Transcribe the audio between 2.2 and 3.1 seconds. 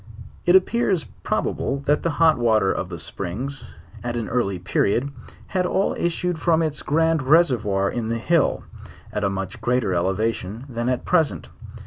water of the